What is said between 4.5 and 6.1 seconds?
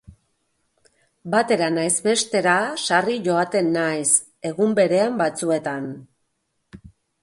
egun berean batzuetan.